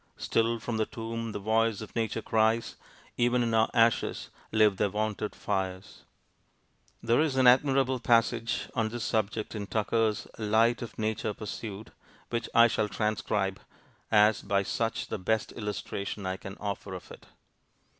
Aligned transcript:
Still 0.17 0.57
from 0.57 0.77
the 0.77 0.87
tomb 0.87 1.31
the 1.31 1.37
voice 1.37 1.79
of 1.79 1.95
nature 1.95 2.23
cries; 2.23 2.75
Even 3.17 3.43
in 3.43 3.53
our 3.53 3.69
ashes 3.71 4.31
live 4.51 4.77
their 4.77 4.89
wonted 4.89 5.35
fires! 5.35 6.05
There 7.03 7.21
is 7.21 7.35
an 7.35 7.45
admirable 7.45 7.99
passage 7.99 8.67
on 8.73 8.89
this 8.89 9.03
subject 9.03 9.53
in 9.53 9.67
Tucker's 9.67 10.25
Light 10.39 10.81
of 10.81 10.97
Nature 10.97 11.35
Pursued, 11.35 11.91
which 12.31 12.49
I 12.55 12.67
shall 12.67 12.89
transcribe, 12.89 13.61
as 14.11 14.41
by 14.41 14.65
much 14.79 15.09
the 15.09 15.19
best 15.19 15.51
illustration 15.51 16.25
I 16.25 16.37
can 16.37 16.57
offer 16.57 16.95
of 16.95 17.11
it. 17.11 17.27